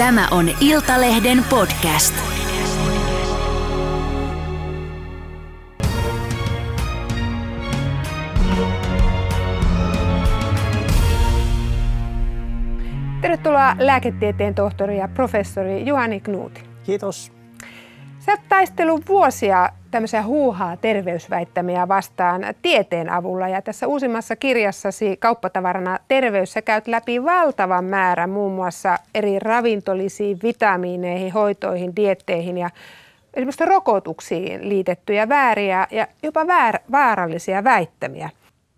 Tämä 0.00 0.28
on 0.30 0.46
Iltalehden 0.60 1.44
podcast. 1.50 2.14
Tervetuloa 13.20 13.76
lääketieteen 13.78 14.54
tohtori 14.54 14.98
ja 14.98 15.08
professori 15.08 15.86
Juhani 15.86 16.20
Knuuti. 16.20 16.60
Kiitos. 16.84 17.39
Sä 18.20 18.32
oot 18.32 18.40
taistellut 18.48 19.08
vuosia 19.08 19.68
tämmöisiä 19.90 20.22
huuhaa 20.22 20.76
terveysväittämiä 20.76 21.88
vastaan 21.88 22.42
tieteen 22.62 23.08
avulla. 23.08 23.48
Ja 23.48 23.62
tässä 23.62 23.86
uusimmassa 23.86 24.36
kirjassasi 24.36 25.16
kauppatavarana 25.16 25.98
Terveys 26.08 26.52
sä 26.52 26.62
käyt 26.62 26.88
läpi 26.88 27.24
valtavan 27.24 27.84
määrän 27.84 28.30
muun 28.30 28.52
muassa 28.52 28.96
eri 29.14 29.38
ravintolisiin, 29.38 30.38
vitamiineihin, 30.42 31.32
hoitoihin, 31.32 31.96
dietteihin 31.96 32.58
ja 32.58 32.70
esimerkiksi 33.34 33.66
rokotuksiin 33.66 34.68
liitettyjä 34.68 35.28
vääriä 35.28 35.86
ja 35.90 36.06
jopa 36.22 36.46
väär, 36.46 36.78
vaarallisia 36.92 37.64
väittämiä. 37.64 38.30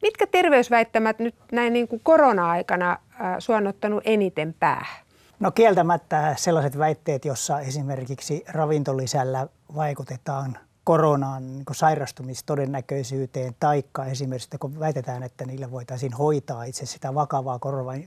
Mitkä 0.03 0.27
terveysväittämät 0.27 1.19
nyt 1.19 1.35
näin 1.53 1.73
niin 1.73 1.89
kuin 1.89 2.01
korona-aikana 2.05 2.91
äh, 2.91 2.99
sua 3.39 3.61
eniten 4.05 4.55
päähän? 4.61 5.02
No 5.43 5.51
kieltämättä 5.51 6.35
sellaiset 6.39 6.79
väitteet, 6.79 7.25
jossa 7.25 7.61
esimerkiksi 7.61 8.45
ravintolisällä 8.49 9.47
vaikutetaan 9.75 10.59
koronaan 10.85 11.53
niin 11.53 11.65
sairastumistodennäköisyyteen, 11.73 13.55
taikka 13.61 14.05
esimerkiksi 14.05 14.59
kun 14.61 14.81
väitetään, 14.81 15.23
että 15.23 15.45
niillä 15.47 15.71
voitaisiin 15.71 16.13
hoitaa 16.13 16.65
itse 16.65 16.87
sitä 16.87 17.15
vakavaa 17.15 17.59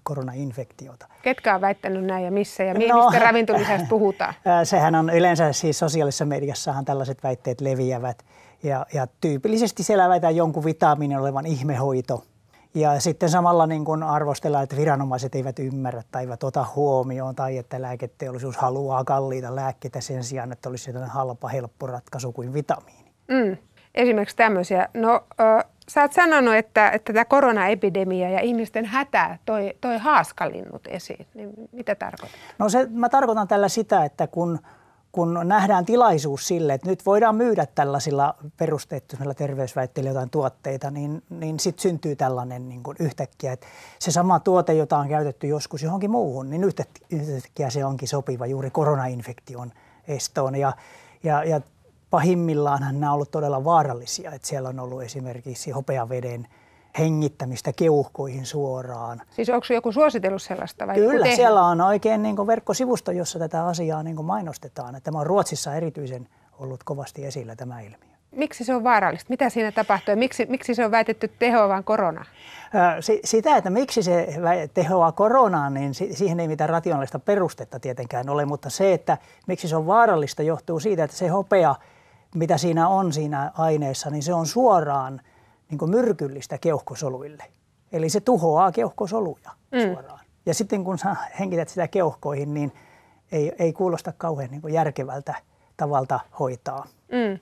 koronainfektiota. 0.03 1.07
Ketkä 1.21 1.55
on 1.55 1.62
väittänyt 1.62 2.05
näin 2.05 2.26
ja 2.26 2.31
missä 2.31 2.63
ja 2.63 2.73
no, 2.73 2.79
mistä 2.79 3.20
ravintolisästä 3.20 3.88
puhutaan? 3.90 4.34
Sehän 4.63 4.95
on 4.95 5.09
yleensä 5.09 5.54
siis 5.54 5.79
sosiaalisessa 5.79 6.26
mediassahan 6.26 6.85
tällaiset 6.85 7.23
väitteet 7.23 7.62
leviävät. 7.62 8.26
Ja, 8.63 8.85
ja 8.93 9.07
tyypillisesti 9.21 9.84
siellä 9.84 10.10
väitetään 10.10 10.35
jonkun 10.35 10.65
vitamiinin 10.65 11.20
olevan 11.20 11.45
ihmehoito– 11.45 12.23
ja 12.76 12.99
sitten 12.99 13.29
samalla 13.29 13.68
niin 13.68 13.85
kuin 13.85 14.04
arvostellaan, 14.04 14.63
että 14.63 14.76
viranomaiset 14.76 15.35
eivät 15.35 15.59
ymmärrä 15.59 16.04
tai 16.12 16.21
eivät 16.21 16.43
ota 16.43 16.65
huomioon 16.76 17.35
tai 17.35 17.57
että 17.57 17.82
lääketeollisuus 17.82 18.57
haluaa 18.57 19.04
kalliita 19.04 19.55
lääkkeitä 19.55 20.01
sen 20.01 20.23
sijaan, 20.23 20.51
että 20.51 20.70
olisi 20.70 20.84
sellainen 20.84 21.12
halpa, 21.12 21.48
helppo 21.48 21.87
ratkaisu 21.87 22.32
kuin 22.32 22.54
vitamiini. 22.54 23.12
Mm. 23.27 23.57
Esimerkiksi 23.95 24.35
tämmöisiä. 24.35 24.90
No, 24.93 25.23
ö, 25.40 25.43
sä 25.90 26.01
oot 26.01 26.13
sanonut, 26.13 26.55
että, 26.55 26.90
että 26.90 27.13
tämä 27.13 27.26
koronaepidemia 27.26 28.29
ja 28.29 28.40
ihmisten 28.40 28.85
hätä 28.85 29.37
toi, 29.45 29.73
toi 29.82 29.98
haaskalinnut 29.98 30.87
esiin. 30.87 31.27
Niin 31.34 31.54
mitä 31.71 31.95
tarkoitat? 31.95 32.39
No 32.60 32.70
se, 32.70 32.87
mä 32.91 33.10
tarkoitan 33.10 33.48
tällä 33.48 33.70
sitä, 33.70 34.05
että 34.05 34.27
kun 34.27 34.60
kun 35.16 35.40
nähdään 35.44 35.85
tilaisuus 35.85 36.48
sille, 36.48 36.74
että 36.74 36.90
nyt 36.90 37.05
voidaan 37.05 37.35
myydä 37.35 37.66
tällaisilla 37.66 38.35
perusteettomilla 38.58 39.34
terveysväitteillä 39.34 40.10
jotain 40.10 40.30
tuotteita, 40.30 40.91
niin, 40.91 41.24
niin 41.30 41.60
sitten 41.60 41.82
syntyy 41.82 42.16
tällainen 42.16 42.70
niin 42.70 42.84
kuin 42.84 42.98
yhtäkkiä, 42.99 43.54
että 43.54 43.68
se 43.99 44.12
sama 44.12 44.40
tuote, 44.40 44.74
jota 44.74 44.98
on 44.98 45.07
käytetty 45.07 45.48
joskus 45.48 45.84
johonkin 45.84 46.12
muuhun, 46.12 46.49
niin 46.49 46.63
yhtäkkiä 47.12 47.70
se 47.70 47.85
onkin 47.85 48.07
sopiva 48.07 48.46
juuri 48.46 48.70
koronainfektion 48.70 49.72
estoon. 50.07 50.55
Ja, 50.55 50.74
ja, 51.24 51.44
ja 51.44 51.62
pahimmillaanhan 52.10 53.00
nämä 53.00 53.12
on 53.12 53.16
ollut 53.16 53.32
todella 53.32 53.63
vaarallisia, 53.63 54.32
että 54.32 54.48
siellä 54.48 54.70
on 54.70 54.79
ollut 54.79 55.04
esimerkiksi 55.04 55.72
hopeaveden 55.72 56.48
hengittämistä 56.99 57.74
keuhkoihin 57.74 58.46
suoraan. 58.46 59.21
Siis 59.32 59.49
onko 59.49 59.65
joku 59.70 59.91
suositellut 59.91 60.41
sellaista? 60.41 60.88
Vai 60.88 60.96
Kyllä, 60.96 61.35
siellä 61.35 61.65
on 61.65 61.82
oikein 61.82 62.24
niin 62.24 62.48
verkkosivusto, 62.48 63.12
jossa 63.12 63.40
tätä 63.40 63.65
asiaa 63.65 64.03
niin 64.03 64.25
mainostetaan. 64.25 65.01
Tämä 65.03 65.19
on 65.19 65.28
Ruotsissa 65.28 65.75
erityisen 65.75 66.28
ollut 66.59 66.84
kovasti 66.84 67.25
esillä 67.25 67.56
tämä 67.56 67.79
ilmiö. 67.79 68.16
Miksi 68.31 68.63
se 68.63 68.75
on 68.75 68.84
vaarallista? 68.84 69.29
Mitä 69.29 69.50
siinä 69.50 69.72
tapahtuu 69.72 70.16
miksi, 70.16 70.45
miksi 70.50 70.75
se 70.75 70.85
on 70.85 70.91
väitetty 70.91 71.28
tehoavan 71.39 71.83
korona? 71.83 72.25
Sitä, 73.23 73.57
että 73.57 73.69
miksi 73.69 74.03
se 74.03 74.27
tehoaa 74.73 75.12
koronaan, 75.12 75.73
niin 75.73 75.94
siihen 75.94 76.39
ei 76.39 76.47
mitään 76.47 76.69
rationaalista 76.69 77.19
perustetta 77.19 77.79
tietenkään 77.79 78.29
ole, 78.29 78.45
mutta 78.45 78.69
se, 78.69 78.94
että 78.94 79.17
miksi 79.47 79.67
se 79.67 79.75
on 79.75 79.88
vaarallista, 79.88 80.44
johtuu 80.44 80.79
siitä, 80.79 81.03
että 81.03 81.17
se 81.17 81.27
hopea, 81.27 81.75
mitä 82.35 82.57
siinä 82.57 82.88
on 82.88 83.13
siinä 83.13 83.51
aineessa, 83.57 84.09
niin 84.09 84.23
se 84.23 84.33
on 84.33 84.45
suoraan– 84.45 85.22
niin 85.69 85.77
kuin 85.77 85.91
myrkyllistä 85.91 86.57
keuhkosoluille. 86.57 87.43
Eli 87.91 88.09
se 88.09 88.19
tuhoaa 88.19 88.71
keuhkosoluja 88.71 89.51
mm. 89.71 89.79
suoraan. 89.79 90.25
Ja 90.45 90.53
sitten 90.53 90.83
kun 90.83 90.97
sä 90.97 91.15
henkität 91.39 91.69
sitä 91.69 91.87
keuhkoihin, 91.87 92.53
niin 92.53 92.71
ei, 93.31 93.51
ei 93.59 93.73
kuulosta 93.73 94.13
kauhean 94.17 94.51
niin 94.51 94.61
kuin 94.61 94.73
järkevältä 94.73 95.35
tavalta 95.77 96.19
hoitaa. 96.39 96.87
Mm. 97.11 97.39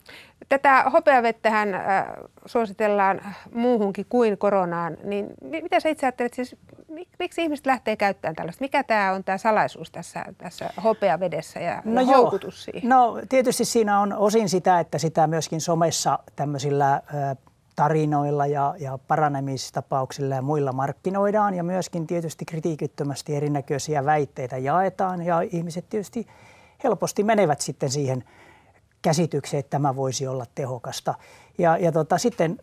Tätä 0.49 0.83
hopeavettähän 0.93 1.73
äh, 1.73 2.05
suositellaan 2.45 3.21
muuhunkin 3.53 4.05
kuin 4.09 4.37
koronaan. 4.37 4.97
Niin 5.03 5.27
mitä 5.41 5.79
sä 5.79 5.89
itse 5.89 6.05
ajattelet, 6.05 6.33
siis, 6.33 6.55
miksi 7.19 7.43
ihmiset 7.43 7.65
lähtee 7.65 7.95
käyttämään 7.95 8.35
tällaista? 8.35 8.63
Mikä 8.63 8.83
tämä 8.83 9.11
on 9.11 9.23
tämä 9.23 9.37
salaisuus 9.37 9.91
tässä, 9.91 10.25
tässä 10.37 10.69
hopeavedessä 10.83 11.59
ja 11.59 11.81
no 11.85 12.05
houkutus 12.05 12.63
siihen? 12.63 12.89
No 12.89 13.21
tietysti 13.29 13.65
siinä 13.65 13.99
on 13.99 14.13
osin 14.13 14.49
sitä, 14.49 14.79
että 14.79 14.97
sitä 14.97 15.27
myöskin 15.27 15.61
somessa 15.61 16.19
tämmöisillä 16.35 16.93
äh, 16.93 17.01
tarinoilla 17.75 18.45
ja, 18.45 18.75
ja 18.79 18.99
paranemistapauksilla 19.07 20.35
ja 20.35 20.41
muilla 20.41 20.71
markkinoidaan 20.71 21.53
ja 21.53 21.63
myöskin 21.63 22.07
tietysti 22.07 22.45
kritiikittömästi 22.45 23.35
erinäköisiä 23.35 24.05
väitteitä 24.05 24.57
jaetaan 24.57 25.21
ja 25.21 25.41
ihmiset 25.41 25.89
tietysti 25.89 26.27
helposti 26.83 27.23
menevät 27.23 27.61
sitten 27.61 27.89
siihen 27.89 28.23
käsitykseen, 29.01 29.59
että 29.59 29.69
tämä 29.69 29.95
voisi 29.95 30.27
olla 30.27 30.45
tehokasta. 30.55 31.13
Ja, 31.57 31.77
ja 31.77 31.91
tota, 31.91 32.17
sitten, 32.17 32.59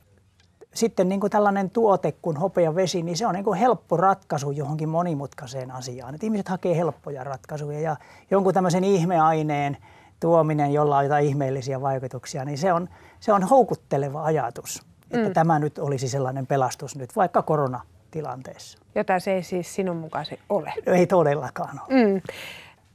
sitten 0.75 1.09
niin 1.09 1.21
kuin 1.21 1.31
tällainen 1.31 1.71
tuote 1.71 2.13
kuin 2.13 2.37
hopea 2.37 2.75
vesi, 2.75 3.03
niin 3.03 3.17
se 3.17 3.27
on 3.27 3.35
niin 3.35 3.45
kuin 3.45 3.59
helppo 3.59 3.97
ratkaisu 3.97 4.51
johonkin 4.51 4.89
monimutkaiseen 4.89 5.71
asiaan. 5.71 6.15
Et 6.15 6.25
ihmiset 6.25 6.49
hakee 6.49 6.77
helppoja 6.77 7.25
ratkaisuja 7.25 7.81
ja 7.81 7.97
jonkun 8.31 8.55
tämmöisen 8.55 8.85
ihmeaineen 8.85 9.77
tuominen, 10.21 10.73
jolla 10.73 10.97
on 10.97 11.05
jotain 11.05 11.27
ihmeellisiä 11.27 11.81
vaikutuksia, 11.81 12.45
niin 12.45 12.59
se 12.59 12.73
on, 12.73 12.89
se 13.21 13.33
on 13.33 13.43
houkutteleva 13.43 14.25
ajatus 14.25 14.90
että 15.11 15.29
mm. 15.29 15.33
tämä 15.33 15.59
nyt 15.59 15.79
olisi 15.79 16.09
sellainen 16.09 16.47
pelastus 16.47 16.97
nyt 16.97 17.17
vaikka 17.17 17.43
koronatilanteessa. 17.43 18.79
Jota 18.95 19.19
se 19.19 19.33
ei 19.33 19.43
siis 19.43 19.75
sinun 19.75 19.97
mukaasi 19.97 20.39
ole. 20.49 20.73
Ei 20.87 21.07
todellakaan 21.07 21.81
ole. 21.89 22.05
Mm. 22.05 22.21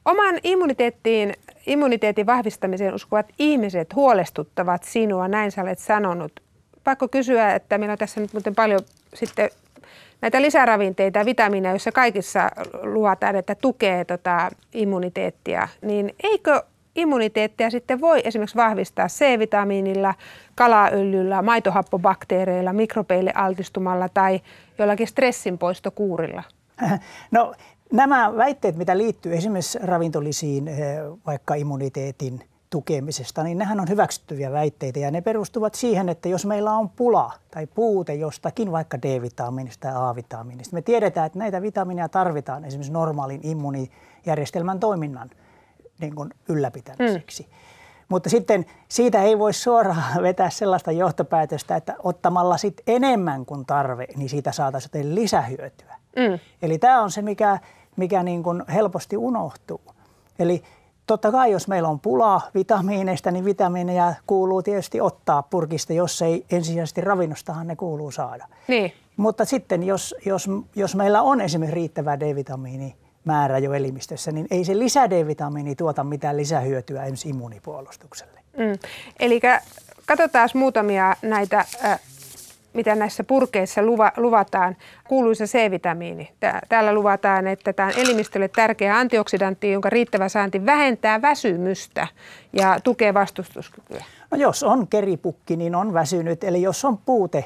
Oman 0.06 0.40
immuniteettiin, 0.44 1.34
immuniteetin 1.66 2.26
vahvistamiseen 2.26 2.94
uskovat 2.94 3.26
ihmiset 3.40 3.96
huolestuttavat 3.96 4.84
sinua, 4.84 5.28
näin 5.28 5.52
sä 5.52 5.62
olet 5.62 5.80
sanonut. 5.80 6.40
Pakko 6.84 7.08
kysyä, 7.08 7.56
että 7.56 7.78
meillä 7.78 7.92
on 7.92 7.98
tässä 7.98 8.22
nyt 8.22 8.34
muuten 8.34 8.56
paljon 8.56 8.80
sitten 9.14 9.50
näitä 10.22 10.42
lisäravinteita 10.42 11.20
ja 11.20 11.26
vitamiineja, 11.26 11.74
joissa 11.74 11.92
kaikissa 11.92 12.50
luvataan, 12.84 13.36
että 13.36 13.56
tukee 13.56 14.06
tota 14.06 14.52
immuniteettia, 14.74 15.68
niin 15.82 16.16
eikö 16.24 16.64
immuniteettia 16.96 17.70
sitten 17.70 18.02
voi 18.02 18.22
esimerkiksi 18.24 18.56
vahvistaa 18.56 19.08
C-vitamiinilla, 19.08 20.14
kalaöljyllä, 20.56 21.42
maitohappobakteereilla, 21.42 22.74
mikrobeille 22.74 23.32
altistumalla 23.36 24.10
tai 24.10 24.42
jollakin 24.78 25.08
stressinpoistokuurilla? 25.08 26.44
No 27.32 27.54
nämä 27.94 28.38
väitteet, 28.38 28.76
mitä 28.76 28.98
liittyy 28.98 29.36
esimerkiksi 29.36 29.80
ravintolisiin, 29.82 30.68
eh, 30.68 30.78
vaikka 31.26 31.56
immuniteetin 31.56 32.42
tukemisesta, 32.70 33.44
niin 33.44 33.58
nehän 33.58 33.80
on 33.80 33.90
hyväksyttyviä 33.90 34.52
väitteitä 34.52 35.00
ja 35.00 35.12
ne 35.12 35.22
perustuvat 35.22 35.76
siihen, 35.76 36.10
että 36.10 36.30
jos 36.30 36.46
meillä 36.46 36.72
on 36.72 36.90
pula 36.90 37.32
tai 37.52 37.68
puute 37.68 38.14
jostakin, 38.14 38.72
vaikka 38.72 39.02
D-vitamiinista 39.02 39.88
ja 39.88 40.10
A-vitamiinista, 40.10 40.74
me 40.74 40.82
tiedetään, 40.82 41.26
että 41.26 41.40
näitä 41.40 41.62
vitamiineja 41.62 42.10
tarvitaan 42.10 42.66
esimerkiksi 42.66 42.94
normaalin 42.94 43.42
immuunijärjestelmän 43.44 44.80
toiminnan– 44.80 45.30
niin 46.00 46.16
kuin 46.16 46.30
ylläpitämiseksi. 46.50 47.44
Mm. 47.44 47.56
Mutta 48.10 48.30
sitten 48.30 48.66
siitä 48.88 49.24
ei 49.24 49.40
voi 49.40 49.54
suoraan 49.54 50.22
vetää 50.22 50.50
sellaista 50.50 50.92
johtopäätöstä, 50.92 51.76
että 51.76 51.96
ottamalla 52.04 52.58
sit 52.58 52.82
enemmän 52.88 53.46
kuin 53.46 53.66
tarve, 53.66 54.08
niin 54.16 54.30
siitä 54.30 54.52
saataisiin 54.52 55.16
lisähyötyä. 55.16 55.96
Mm. 56.16 56.40
Eli 56.62 56.78
tämä 56.78 57.02
on 57.02 57.12
se, 57.12 57.22
mikä, 57.22 57.60
mikä 57.96 58.24
niin 58.24 58.44
kuin 58.44 58.64
helposti 58.74 59.18
unohtuu. 59.18 59.82
Eli 60.40 60.64
totta 61.08 61.32
kai, 61.32 61.52
jos 61.52 61.68
meillä 61.68 61.90
on 61.90 62.00
pulaa 62.00 62.42
vitamiineista, 62.56 63.32
niin 63.32 63.46
vitamiineja 63.46 64.14
kuuluu 64.28 64.64
tietysti 64.64 65.02
ottaa 65.02 65.44
purkista, 65.44 65.94
jos 65.94 66.22
ei 66.22 66.46
ensisijaisesti 66.52 67.02
ravinnostahan 67.02 67.68
ne 67.68 67.76
kuuluu 67.76 68.12
saada. 68.12 68.48
Niin. 68.68 68.94
Mutta 69.18 69.46
sitten, 69.46 69.84
jos, 69.84 70.16
jos, 70.26 70.50
jos 70.76 70.96
meillä 70.96 71.22
on 71.22 71.42
esimerkiksi 71.42 71.76
riittävää 71.76 72.20
D-vitamiini, 72.20 72.96
määrä 73.26 73.58
jo 73.58 73.74
elimistössä, 73.74 74.32
niin 74.32 74.48
ei 74.52 74.66
se 74.66 74.80
lisä 74.80 75.10
D-vitamiini 75.10 75.76
tuota 75.76 76.04
mitään 76.04 76.38
lisähyötyä 76.38 77.04
ensi 77.04 77.30
immunipuolustukselle. 77.30 78.40
Mm. 78.58 78.80
Eli 79.20 79.40
katsotaan 80.06 80.50
muutamia 80.54 81.16
näitä 81.22 81.66
äh, 81.86 82.00
mitä 82.76 82.96
näissä 82.96 83.24
purkeissa 83.24 83.82
luva, 83.82 84.12
luvataan, 84.18 84.76
kuuluisa 85.08 85.44
C-vitamiini. 85.44 86.32
Täällä 86.70 86.94
luvataan, 86.94 87.48
että 87.48 87.74
tämä 87.74 87.88
on 87.88 87.94
elimistölle 87.98 88.48
tärkeä 88.48 88.98
antioksidantti, 88.98 89.72
jonka 89.72 89.90
riittävä 89.90 90.30
saanti 90.30 90.66
vähentää 90.66 91.22
väsymystä 91.22 92.08
ja 92.54 92.80
tukee 92.84 93.14
vastustuskykyä. 93.14 94.04
No 94.32 94.38
jos 94.38 94.64
on 94.64 94.88
keripukki, 94.88 95.56
niin 95.56 95.76
on 95.76 95.94
väsynyt. 95.94 96.44
Eli 96.44 96.62
jos 96.62 96.86
on 96.86 96.98
puute 96.98 97.46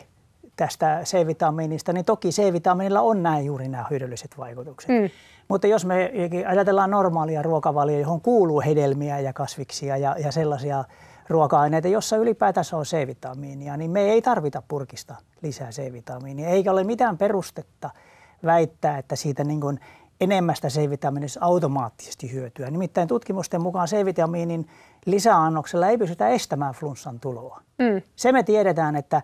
tästä 0.56 1.02
C-vitamiinista, 1.04 1.94
niin 1.94 2.06
toki 2.06 2.30
C-vitamiinilla 2.30 3.02
on 3.02 3.24
näin 3.24 3.46
juuri 3.46 3.68
nämä 3.68 3.86
hyödylliset 3.90 4.38
vaikutukset. 4.38 4.90
Mm. 4.90 5.10
Mutta 5.50 5.68
jos 5.68 5.86
me 5.86 6.12
ajatellaan 6.48 6.92
normaalia 6.92 7.42
ruokavalioa, 7.42 8.00
johon 8.00 8.22
kuuluu 8.22 8.62
hedelmiä 8.62 9.20
ja 9.20 9.34
kasviksia 9.34 9.98
ja, 9.98 10.16
ja 10.20 10.32
sellaisia 10.32 10.84
ruoka-aineita, 11.30 11.88
jossa 11.88 12.18
ylipäätänsä 12.18 12.78
on 12.78 12.86
C-vitamiinia, 12.86 13.78
niin 13.78 13.92
me 13.92 14.02
ei 14.02 14.22
tarvita 14.22 14.64
purkista 14.68 15.16
lisää 15.42 15.70
C-vitamiinia. 15.70 16.50
Eikä 16.50 16.72
ole 16.72 16.84
mitään 16.84 17.18
perustetta 17.18 17.90
väittää, 18.46 18.98
että 18.98 19.16
siitä 19.16 19.44
niin 19.44 19.62
kuin 19.62 19.80
enemmästä 20.22 20.68
C-vitamiinista 20.68 21.40
automaattisesti 21.44 22.34
hyötyä. 22.34 22.72
Nimittäin 22.72 23.08
tutkimusten 23.08 23.62
mukaan 23.62 23.88
C-vitamiinin 23.88 24.68
lisäannoksella 25.06 25.88
ei 25.88 25.98
pystytä 25.98 26.30
estämään 26.30 26.74
flunssan 26.74 27.20
tuloa. 27.20 27.62
Mm. 27.78 28.02
Se 28.16 28.32
me 28.32 28.44
tiedetään, 28.44 28.96
että, 28.96 29.22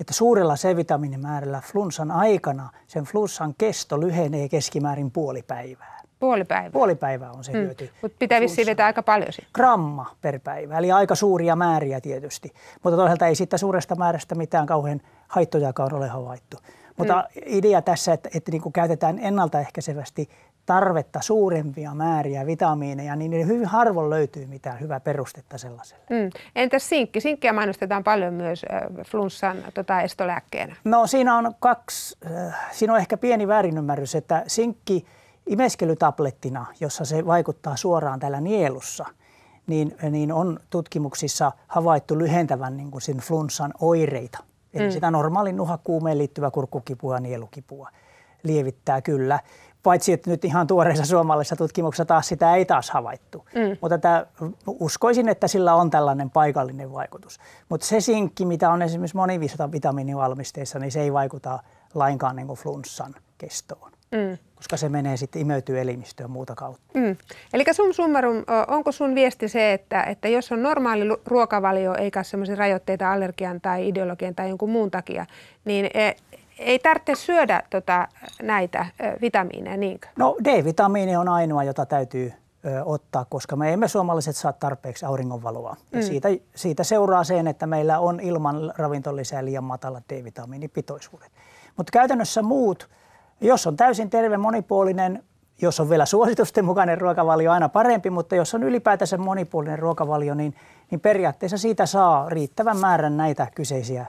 että 0.00 0.14
suurella 0.14 0.54
C-vitamiinimäärällä 0.54 1.60
flunssan 1.60 2.10
aikana 2.10 2.70
sen 2.86 3.04
flunssan 3.04 3.54
kesto 3.58 4.00
lyhenee 4.00 4.48
keskimäärin 4.48 5.10
puoli 5.10 5.42
päivää. 5.42 5.94
Puoli 6.18 6.44
päivää? 6.44 6.70
Puoli 6.70 6.94
päivää 6.94 7.32
on 7.32 7.44
se 7.44 7.52
mm. 7.52 7.58
hyöty. 7.58 7.90
Mutta 8.02 8.16
pitää 8.18 8.40
vissiin 8.40 8.66
vetää 8.66 8.86
aika 8.86 9.02
paljon 9.02 9.32
sitten. 9.32 9.52
Gramma 9.54 10.16
per 10.20 10.40
päivä, 10.44 10.78
eli 10.78 10.92
aika 10.92 11.14
suuria 11.14 11.56
määriä 11.56 12.00
tietysti. 12.00 12.52
Mutta 12.82 12.96
toisaalta 12.96 13.26
ei 13.26 13.34
siitä 13.34 13.58
suuresta 13.58 13.94
määrästä 13.94 14.34
mitään 14.34 14.66
kauhean 14.66 15.00
haittojakaan 15.28 15.94
ole 15.94 16.08
havaittu. 16.08 16.56
Mutta 16.96 17.14
mm. 17.14 17.42
idea 17.46 17.82
tässä, 17.82 18.12
että, 18.12 18.28
että 18.34 18.50
niin 18.50 18.62
kuin 18.62 18.72
käytetään 18.72 19.18
ennaltaehkäisevästi 19.18 20.28
tarvetta 20.66 21.20
suurempia 21.22 21.94
määriä 21.94 22.46
vitamiineja, 22.46 23.16
niin 23.16 23.46
hyvin 23.46 23.66
harvoin 23.66 24.10
löytyy 24.10 24.46
mitään 24.46 24.80
hyvää 24.80 25.00
perustetta 25.00 25.58
sellaiselle. 25.58 26.04
Mm. 26.10 26.30
Entäs 26.56 26.88
sinkki? 26.88 27.20
Sinkkiä 27.20 27.52
mainostetaan 27.52 28.04
paljon 28.04 28.34
myös 28.34 28.64
äh, 28.72 29.06
flunssan 29.06 29.56
tota, 29.74 30.00
estolääkkeenä. 30.00 30.76
No 30.84 31.06
siinä 31.06 31.36
on 31.36 31.54
kaksi, 31.60 32.18
äh, 32.26 32.70
siinä 32.72 32.92
on 32.92 32.98
ehkä 32.98 33.16
pieni 33.16 33.48
väärinymmärrys, 33.48 34.14
että 34.14 34.44
sinkki 34.46 35.06
imeskelytablettina, 35.46 36.66
jossa 36.80 37.04
se 37.04 37.26
vaikuttaa 37.26 37.76
suoraan 37.76 38.20
täällä 38.20 38.40
nielussa, 38.40 39.04
niin, 39.66 39.96
niin 40.10 40.32
on 40.32 40.60
tutkimuksissa 40.70 41.52
havaittu 41.68 42.18
lyhentävän 42.18 42.76
niin 42.76 42.90
kuin 42.90 43.02
sen 43.02 43.16
flunssan 43.16 43.74
oireita. 43.80 44.38
Eli 44.74 44.86
mm. 44.86 44.90
sitä 44.90 45.10
normaalin 45.10 45.56
nuhakuumeen 45.56 46.18
liittyvää 46.18 46.50
kurkkukipua 46.50 47.14
ja 47.14 47.20
nielukipua 47.20 47.88
lievittää 48.42 49.00
kyllä. 49.00 49.40
Paitsi, 49.84 50.12
että 50.12 50.30
nyt 50.30 50.44
ihan 50.44 50.66
tuoreissa 50.66 51.06
suomalaisissa 51.06 51.56
tutkimuksissa 51.56 52.04
taas 52.04 52.28
sitä 52.28 52.54
ei 52.54 52.64
taas 52.64 52.90
havaittu. 52.90 53.46
Mm. 53.54 53.76
Mutta 53.80 53.98
tämä, 53.98 54.26
uskoisin, 54.66 55.28
että 55.28 55.48
sillä 55.48 55.74
on 55.74 55.90
tällainen 55.90 56.30
paikallinen 56.30 56.92
vaikutus. 56.92 57.40
Mutta 57.68 57.86
se 57.86 58.00
sinkki, 58.00 58.46
mitä 58.46 58.70
on 58.70 58.82
esimerkiksi 58.82 59.16
monivitamiinivalmisteissa, 59.16 60.78
niin 60.78 60.92
se 60.92 61.00
ei 61.00 61.12
vaikuta 61.12 61.58
lainkaan 61.94 62.36
niin 62.36 62.46
kuin 62.46 62.58
flunssan 62.58 63.14
kestoon. 63.38 63.94
Mm. 64.12 64.38
koska 64.54 64.76
se 64.76 64.88
menee 64.88 65.16
sitten 65.16 65.42
imeytyy 65.42 65.80
elimistöön 65.80 66.30
muuta 66.30 66.54
kautta. 66.54 66.98
Mm. 66.98 67.16
Eli 67.52 67.64
sun 67.72 67.94
summarum, 67.94 68.36
onko 68.68 68.92
sun 68.92 69.14
viesti 69.14 69.48
se, 69.48 69.72
että, 69.72 70.02
että 70.02 70.28
jos 70.28 70.52
on 70.52 70.62
normaali 70.62 71.04
ruokavalio 71.26 71.94
eikä 71.94 72.22
sellaisia 72.22 72.56
rajoitteita 72.56 73.12
allergian 73.12 73.60
tai 73.60 73.88
ideologian 73.88 74.34
tai 74.34 74.48
jonkun 74.48 74.70
muun 74.70 74.90
takia, 74.90 75.26
niin 75.64 75.90
e, 75.94 76.12
ei 76.58 76.78
tarvitse 76.78 77.14
syödä 77.14 77.62
tota, 77.70 78.08
näitä 78.42 78.86
vitamiineja 79.20 79.76
niinkö? 79.76 80.08
No 80.16 80.36
D-vitamiini 80.44 81.16
on 81.16 81.28
ainoa, 81.28 81.64
jota 81.64 81.86
täytyy 81.86 82.32
ö, 82.64 82.84
ottaa, 82.84 83.24
koska 83.24 83.56
me 83.56 83.72
emme 83.72 83.88
suomalaiset 83.88 84.36
saa 84.36 84.52
tarpeeksi 84.52 85.06
auringonvaloa. 85.06 85.76
Mm. 85.92 85.98
Ja 85.98 86.06
siitä, 86.06 86.28
siitä 86.54 86.84
seuraa 86.84 87.24
sen, 87.24 87.48
että 87.48 87.66
meillä 87.66 87.98
on 87.98 88.20
ilman 88.20 88.72
ravintolisää 88.76 89.44
liian 89.44 89.64
matalat 89.64 90.04
D-vitamiinipitoisuudet. 90.08 91.32
Mutta 91.76 91.90
käytännössä 91.92 92.42
muut, 92.42 92.88
jos 93.40 93.66
on 93.66 93.76
täysin 93.76 94.10
terve, 94.10 94.36
monipuolinen, 94.36 95.24
jos 95.62 95.80
on 95.80 95.90
vielä 95.90 96.06
suositusten 96.06 96.64
mukainen 96.64 97.00
ruokavalio 97.00 97.52
aina 97.52 97.68
parempi, 97.68 98.10
mutta 98.10 98.36
jos 98.36 98.54
on 98.54 98.62
ylipäätänsä 98.62 99.18
monipuolinen 99.18 99.78
ruokavalio, 99.78 100.34
niin, 100.34 100.54
niin 100.90 101.00
periaatteessa 101.00 101.58
siitä 101.58 101.86
saa 101.86 102.28
riittävän 102.28 102.78
määrän 102.78 103.16
näitä 103.16 103.46
kyseisiä 103.54 104.06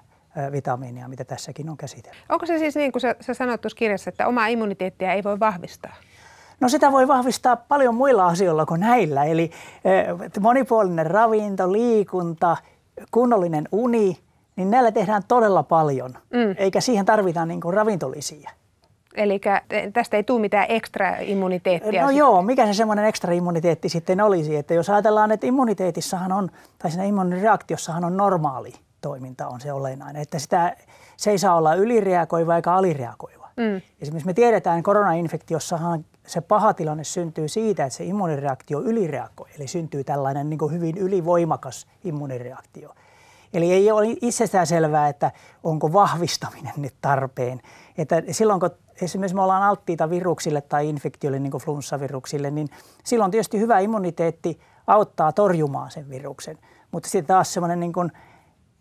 vitamiinia, 0.51 1.07
mitä 1.07 1.25
tässäkin 1.25 1.69
on 1.69 1.77
käsitelty. 1.77 2.17
Onko 2.29 2.45
se 2.45 2.57
siis 2.57 2.75
niin 2.75 2.91
kuin 2.91 3.01
sä, 3.01 3.15
sä 3.21 3.33
sanoit 3.33 3.61
tuossa 3.61 3.77
kirjassa, 3.77 4.09
että 4.09 4.27
oma 4.27 4.47
immuniteettia 4.47 5.13
ei 5.13 5.23
voi 5.23 5.39
vahvistaa? 5.39 5.95
No 6.59 6.69
sitä 6.69 6.91
voi 6.91 7.07
vahvistaa 7.07 7.55
paljon 7.55 7.95
muilla 7.95 8.25
asioilla 8.25 8.65
kuin 8.65 8.79
näillä. 8.81 9.23
Eli 9.23 9.51
monipuolinen 10.39 11.05
ravinto, 11.05 11.71
liikunta, 11.71 12.57
kunnollinen 13.11 13.67
uni, 13.71 14.17
niin 14.55 14.71
näillä 14.71 14.91
tehdään 14.91 15.21
todella 15.27 15.63
paljon. 15.63 16.11
Mm. 16.11 16.55
Eikä 16.57 16.81
siihen 16.81 17.05
tarvita 17.05 17.45
niin 17.45 17.61
kuin 17.61 17.73
ravintolisiä. 17.73 18.51
Eli 19.15 19.41
tästä 19.93 20.17
ei 20.17 20.23
tule 20.23 20.41
mitään 20.41 20.65
ekstra 20.69 21.15
immuniteettia. 21.19 22.01
No 22.01 22.07
sitten. 22.07 22.17
joo, 22.17 22.41
mikä 22.41 22.65
se 22.65 22.73
semmoinen 22.73 23.05
ekstra 23.05 23.33
immuniteetti 23.33 23.89
sitten 23.89 24.21
olisi, 24.21 24.55
että 24.55 24.73
jos 24.73 24.89
ajatellaan, 24.89 25.31
että 25.31 25.47
immuniteetissahan 25.47 26.31
on, 26.31 26.51
tai 26.79 26.91
siinä 26.91 27.03
immunireaktiossahan 27.03 28.03
on 28.03 28.17
normaali 28.17 28.73
toiminta 29.05 29.47
on 29.47 29.61
se 29.61 29.73
olennainen, 29.73 30.21
että 30.21 30.39
sitä, 30.39 30.75
se 31.17 31.31
ei 31.31 31.37
saa 31.37 31.55
olla 31.55 31.73
ylireagoiva 31.73 32.55
eikä 32.55 32.73
alireagoiva. 32.73 33.49
Mm. 33.57 33.81
Esimerkiksi 34.01 34.25
me 34.25 34.33
tiedetään, 34.33 34.79
että 34.79 34.85
koronainfektiossahan 34.85 36.05
se 36.27 36.41
paha 36.41 36.73
tilanne 36.73 37.03
syntyy 37.03 37.47
siitä, 37.47 37.85
että 37.85 37.97
se 37.97 38.03
immunireaktio 38.03 38.81
ylireagoi, 38.81 39.49
eli 39.55 39.67
syntyy 39.67 40.03
tällainen 40.03 40.49
niin 40.49 40.71
hyvin 40.71 40.97
ylivoimakas 40.97 41.87
immunireaktio. 42.03 42.95
Eli 43.53 43.73
ei 43.73 43.91
ole 43.91 44.05
itsestään 44.21 44.67
selvää, 44.67 45.07
että 45.09 45.31
onko 45.63 45.93
vahvistaminen 45.93 46.73
nyt 46.77 46.95
tarpeen. 47.01 47.61
Että 47.97 48.23
silloin 48.31 48.59
kun 48.59 48.69
esimerkiksi 49.01 49.35
me 49.35 49.41
ollaan 49.41 49.63
alttiita 49.63 50.09
viruksille 50.09 50.61
tai 50.61 50.89
infektioille, 50.89 51.39
niin 51.39 51.51
kuin 51.51 51.63
flunssaviruksille, 51.63 52.51
niin 52.51 52.69
silloin 53.03 53.31
tietysti 53.31 53.59
hyvä 53.59 53.79
immuniteetti 53.79 54.59
auttaa 54.87 55.31
torjumaan 55.31 55.91
sen 55.91 56.09
viruksen. 56.09 56.57
Mutta 56.91 57.09
sitten 57.09 57.35
taas 57.35 57.53
semmoinen 57.53 57.79
niin 57.79 57.93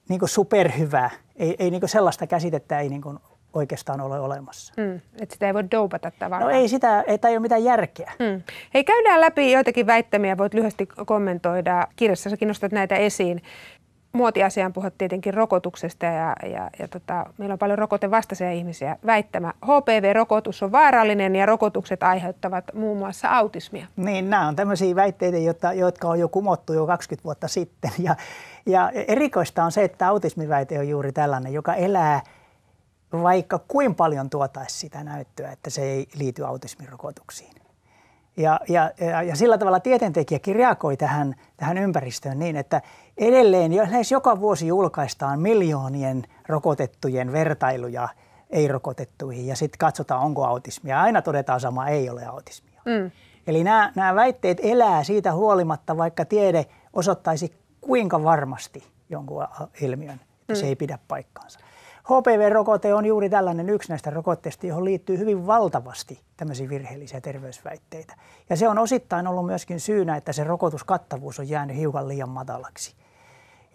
niin 0.08 0.18
kuin 0.18 0.28
superhyvä, 0.28 1.10
ei, 1.36 1.56
ei 1.58 1.70
niin 1.70 1.80
kuin 1.80 1.90
sellaista 1.90 2.26
käsitettä 2.26 2.80
ei 2.80 2.88
niin 2.88 3.02
kuin 3.02 3.18
oikeastaan 3.52 4.00
ole 4.00 4.20
olemassa. 4.20 4.72
Mm, 4.76 5.00
että 5.20 5.32
sitä 5.32 5.46
ei 5.46 5.54
voi 5.54 5.70
doupata 5.70 6.10
tavallaan. 6.18 6.52
No 6.52 6.58
ei 6.58 6.68
sitä, 6.68 7.00
ei, 7.00 7.18
ei 7.28 7.36
ole 7.36 7.40
mitään 7.40 7.64
järkeä. 7.64 8.12
Mm. 8.18 8.42
Hei, 8.74 8.84
käydään 8.84 9.20
läpi 9.20 9.52
joitakin 9.52 9.86
väittämiä, 9.86 10.38
voit 10.38 10.55
lyhyesti 10.55 10.86
kommentoida. 11.06 11.88
Kirjassasi 11.96 12.44
nostat 12.44 12.72
näitä 12.72 12.96
esiin 12.96 13.43
muotiasiaan 14.14 14.72
puhut 14.72 14.98
tietenkin 14.98 15.34
rokotuksesta 15.34 16.06
ja, 16.06 16.36
ja, 16.43 16.70
ja 16.79 16.88
tota, 16.88 17.26
meillä 17.38 17.52
on 17.52 17.58
paljon 17.58 17.79
rokotevastaisia 17.79 18.50
ihmisiä 18.52 18.96
väittämä. 19.06 19.52
HPV-rokotus 19.64 20.62
on 20.62 20.72
vaarallinen 20.72 21.36
ja 21.36 21.46
rokotukset 21.46 22.02
aiheuttavat 22.02 22.64
muun 22.74 22.98
muassa 22.98 23.29
autismia. 23.29 23.86
Niin, 23.96 24.31
nämä 24.31 24.48
on 24.48 24.56
tämmöisiä 24.56 24.94
väitteitä, 24.94 25.38
jotka, 25.38 25.72
jotka 25.72 26.08
on 26.08 26.19
jo 26.19 26.29
kumottu 26.29 26.72
jo 26.72 26.86
20 26.86 27.24
vuotta 27.24 27.48
sitten. 27.48 27.90
Ja, 27.98 28.17
ja 28.66 28.90
erikoista 28.90 29.64
on 29.64 29.72
se, 29.72 29.84
että 29.84 30.08
autismiväite 30.08 30.78
on 30.78 30.88
juuri 30.88 31.12
tällainen, 31.12 31.52
joka 31.52 31.74
elää 31.74 32.22
vaikka 33.12 33.58
kuin 33.68 33.94
paljon 33.94 34.30
tuotaisi 34.30 34.78
sitä 34.78 35.04
näyttöä, 35.04 35.52
että 35.52 35.70
se 35.70 35.82
ei 35.82 36.08
liity 36.14 36.44
autismirokotuksiin. 36.44 37.52
Ja, 38.36 38.60
ja, 38.68 38.90
ja, 39.00 39.22
ja 39.22 39.36
sillä 39.36 39.58
tavalla 39.58 39.80
tieteentekijäkin 39.80 40.56
reagoi 40.56 40.96
tähän, 40.96 41.34
tähän 41.56 41.78
ympäristöön 41.78 42.38
niin, 42.38 42.56
että 42.56 42.82
edelleen 43.18 43.76
lähes 43.76 44.12
joka 44.12 44.40
vuosi 44.40 44.66
julkaistaan 44.66 45.40
miljoonien 45.40 46.22
rokotettujen 46.48 47.32
vertailuja 47.32 48.08
ei-rokotettuihin 48.50 49.46
ja 49.46 49.56
sitten 49.56 49.78
katsotaan, 49.78 50.20
onko 50.20 50.44
autismia. 50.44 51.02
Aina 51.02 51.22
todetaan 51.22 51.60
sama, 51.60 51.88
ei 51.88 52.10
ole 52.10 52.26
autismia. 52.26 52.82
Mm. 52.84 53.10
Eli 53.46 53.64
nämä, 53.64 53.92
nämä 53.94 54.14
väitteet 54.14 54.58
elää 54.62 55.04
siitä 55.04 55.32
huolimatta, 55.32 55.96
vaikka 55.96 56.24
tiede 56.24 56.66
osoittaisi 56.92 57.54
kuinka 57.86 58.22
varmasti 58.22 58.84
jonkun 59.10 59.46
ilmiön, 59.81 60.20
että 60.41 60.53
mm. 60.53 60.56
se 60.56 60.67
ei 60.67 60.76
pidä 60.76 60.98
paikkaansa. 61.08 61.60
HPV-rokote 62.05 62.94
on 62.94 63.06
juuri 63.06 63.31
tällainen 63.31 63.69
yksi 63.69 63.88
näistä 63.88 64.10
rokotteista, 64.10 64.67
johon 64.67 64.84
liittyy 64.84 65.19
hyvin 65.19 65.46
valtavasti 65.46 66.20
tämmöisiä 66.36 66.69
virheellisiä 66.69 67.20
terveysväitteitä. 67.20 68.14
Ja 68.50 68.56
se 68.56 68.69
on 68.69 68.79
osittain 68.79 69.26
ollut 69.26 69.46
myöskin 69.46 69.81
syynä, 69.81 70.17
että 70.17 70.32
se 70.32 70.44
rokotuskattavuus 70.44 71.38
on 71.38 71.48
jäänyt 71.48 71.76
hiukan 71.76 72.08
liian 72.08 72.29
matalaksi. 72.29 72.94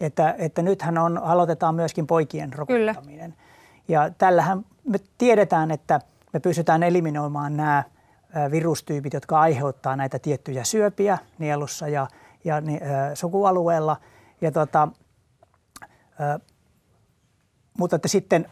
Että, 0.00 0.34
että 0.38 0.62
nythän 0.62 0.98
on, 0.98 1.18
aloitetaan 1.18 1.74
myöskin 1.74 2.06
poikien 2.06 2.52
rokottaminen. 2.52 3.32
Kyllä. 3.32 3.44
Ja 3.88 4.10
tällähän 4.18 4.64
me 4.84 4.98
tiedetään, 5.18 5.70
että 5.70 6.00
me 6.32 6.40
pystytään 6.40 6.82
eliminoimaan 6.82 7.56
nämä 7.56 7.84
virustyypit, 8.50 9.12
jotka 9.12 9.40
aiheuttaa 9.40 9.96
näitä 9.96 10.18
tiettyjä 10.18 10.64
syöpiä 10.64 11.18
nielussa 11.38 11.88
ja, 11.88 12.06
ja 12.44 12.56
äh, 12.56 12.62
sukualueella. 13.14 13.96
Ja 14.40 14.52
tota, 14.52 14.88
mutta 17.78 17.96
että 17.96 18.08
sitten 18.08 18.46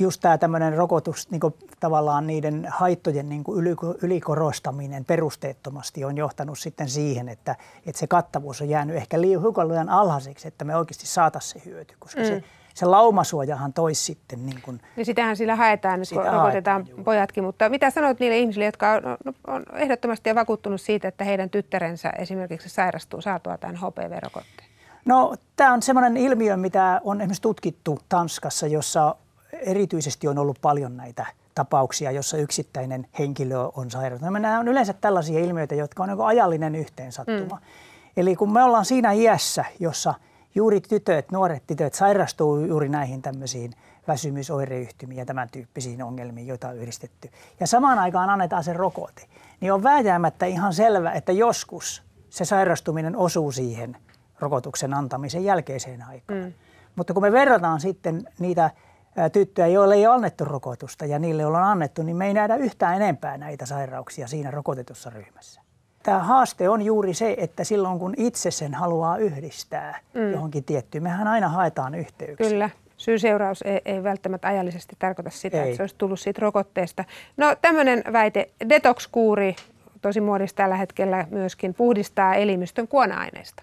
just 0.00 0.20
tämä 0.20 0.38
tämmöinen 0.38 0.76
rokotus, 0.76 1.30
niin 1.30 1.40
kuin 1.40 1.54
tavallaan 1.80 2.26
niiden 2.26 2.66
haittojen 2.70 3.28
niin 3.28 3.44
kuin 3.44 3.66
ylikorostaminen 4.02 5.04
perusteettomasti 5.04 6.04
on 6.04 6.16
johtanut 6.16 6.58
sitten 6.58 6.88
siihen, 6.88 7.28
että, 7.28 7.56
että 7.86 7.98
se 7.98 8.06
kattavuus 8.06 8.60
on 8.60 8.68
jäänyt 8.68 8.96
ehkä 8.96 9.20
liian 9.20 9.42
liian 9.68 9.88
alhaiseksi, 9.88 10.48
että 10.48 10.64
me 10.64 10.76
oikeasti 10.76 11.06
saataisiin 11.06 11.62
se 11.62 11.70
hyöty, 11.70 11.94
koska 11.98 12.20
mm. 12.20 12.26
se, 12.26 12.44
se 12.74 12.86
laumasuojahan 12.86 13.72
toisi 13.72 14.04
sitten. 14.04 14.46
Niin, 14.46 14.62
kuin, 14.62 14.80
niin 14.96 15.06
sitähän 15.06 15.36
sillä 15.36 15.56
haetaan, 15.56 16.00
kun 16.14 16.24
rokotetaan 16.24 16.84
haetaan, 16.84 17.04
pojatkin. 17.04 17.44
Mutta 17.44 17.68
mitä 17.68 17.90
sanot 17.90 18.20
niille 18.20 18.38
ihmisille, 18.38 18.64
jotka 18.64 18.92
on, 18.92 19.02
on 19.46 19.64
ehdottomasti 19.74 20.34
vakuuttunut 20.34 20.80
siitä, 20.80 21.08
että 21.08 21.24
heidän 21.24 21.50
tyttärensä 21.50 22.10
esimerkiksi 22.10 22.68
sairastuu 22.68 23.20
saatua 23.20 23.58
tämän 23.58 23.76
HPV-rokotteen? 23.76 24.70
No 25.04 25.34
tämä 25.56 25.72
on 25.72 25.82
semmoinen 25.82 26.16
ilmiö, 26.16 26.56
mitä 26.56 27.00
on 27.04 27.20
esimerkiksi 27.20 27.42
tutkittu 27.42 27.98
Tanskassa, 28.08 28.66
jossa 28.66 29.14
erityisesti 29.52 30.28
on 30.28 30.38
ollut 30.38 30.58
paljon 30.62 30.96
näitä 30.96 31.26
tapauksia, 31.54 32.10
jossa 32.10 32.36
yksittäinen 32.36 33.06
henkilö 33.18 33.58
on 33.58 33.90
sairastunut. 33.90 34.42
Nämä 34.42 34.58
on 34.58 34.68
yleensä 34.68 34.92
tällaisia 34.92 35.40
ilmiöitä, 35.40 35.74
jotka 35.74 36.02
on 36.02 36.08
niin 36.08 36.20
ajallinen 36.20 36.74
yhteensattuma. 36.74 37.56
Mm. 37.56 37.62
Eli 38.16 38.36
kun 38.36 38.52
me 38.52 38.62
ollaan 38.62 38.84
siinä 38.84 39.12
iässä, 39.12 39.64
jossa 39.80 40.14
juuri 40.54 40.80
tytöt, 40.80 41.30
nuoret 41.30 41.62
tytöt 41.66 41.94
sairastuu 41.94 42.64
juuri 42.64 42.88
näihin 42.88 43.22
tämmöisiin 43.22 43.72
väsymysoireyhtymiin 44.08 45.18
ja 45.18 45.26
tämän 45.26 45.48
tyyppisiin 45.52 46.02
ongelmiin, 46.02 46.46
joita 46.46 46.68
on 46.68 46.76
yhdistetty. 46.76 47.30
Ja 47.60 47.66
samaan 47.66 47.98
aikaan 47.98 48.30
annetaan 48.30 48.64
se 48.64 48.72
rokote. 48.72 49.22
Niin 49.60 49.72
on 49.72 49.82
vääjäämättä 49.82 50.46
ihan 50.46 50.74
selvä, 50.74 51.12
että 51.12 51.32
joskus 51.32 52.02
se 52.30 52.44
sairastuminen 52.44 53.16
osuu 53.16 53.52
siihen 53.52 53.96
rokotuksen 54.40 54.94
antamisen 54.94 55.44
jälkeiseen 55.44 56.02
aikaan. 56.02 56.40
Mm. 56.40 56.52
Mutta 56.96 57.14
kun 57.14 57.22
me 57.22 57.32
verrataan 57.32 57.80
sitten 57.80 58.24
niitä 58.38 58.70
tyttöjä, 59.32 59.66
joille 59.66 59.94
ei 59.94 60.06
ole 60.06 60.14
annettu 60.14 60.44
rokotusta 60.44 61.06
ja 61.06 61.18
niille, 61.18 61.42
joille 61.42 61.58
on 61.58 61.64
annettu, 61.64 62.02
niin 62.02 62.16
me 62.16 62.26
ei 62.26 62.34
nähdä 62.34 62.56
yhtään 62.56 62.96
enempää 62.96 63.38
näitä 63.38 63.66
sairauksia 63.66 64.26
siinä 64.26 64.50
rokotetussa 64.50 65.10
ryhmässä. 65.10 65.60
Tämä 66.02 66.18
haaste 66.18 66.68
on 66.68 66.82
juuri 66.82 67.14
se, 67.14 67.34
että 67.38 67.64
silloin 67.64 67.98
kun 67.98 68.14
itse 68.16 68.50
sen 68.50 68.74
haluaa 68.74 69.16
yhdistää 69.16 69.98
mm. 70.14 70.32
johonkin 70.32 70.64
tiettyyn, 70.64 71.02
mehän 71.02 71.28
aina 71.28 71.48
haetaan 71.48 71.94
yhteyksiä. 71.94 72.50
Kyllä. 72.50 72.70
Syy-seuraus 72.96 73.62
ei, 73.62 73.80
ei 73.84 74.02
välttämättä 74.02 74.48
ajallisesti 74.48 74.96
tarkoita 74.98 75.30
sitä, 75.30 75.56
ei. 75.56 75.64
että 75.64 75.76
se 75.76 75.82
olisi 75.82 75.94
tullut 75.98 76.20
siitä 76.20 76.38
rokotteesta. 76.40 77.04
No 77.36 77.56
tämmöinen 77.62 78.04
väite, 78.12 78.50
detox-kuuri, 78.68 79.56
tosi 80.02 80.20
muodista 80.20 80.56
tällä 80.56 80.76
hetkellä 80.76 81.26
myöskin, 81.30 81.74
puhdistaa 81.74 82.34
elimistön 82.34 82.88
kuona-aineista. 82.88 83.62